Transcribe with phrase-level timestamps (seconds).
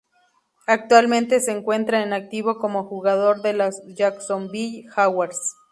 [0.65, 5.53] Actualmente se encuentra en activo como jugador de los Jacksonville Jaguars.